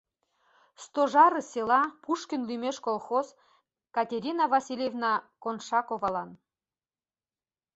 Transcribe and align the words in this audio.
«Стожары 0.83 1.41
села, 1.51 1.81
Пушкин 2.03 2.41
лӱмеш 2.49 2.77
колхоз, 2.85 3.27
Катерина 3.95 4.43
Васильевна 4.53 5.11
Коншаковалан». 5.43 6.29